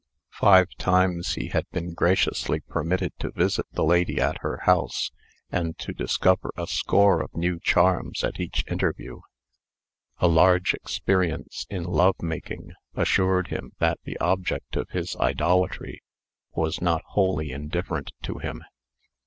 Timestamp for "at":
4.19-4.39, 8.23-8.39